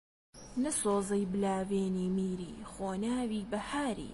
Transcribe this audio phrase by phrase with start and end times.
[0.61, 4.09] نە سۆزەی بلاوێنی میری، خوناوەی بەهاری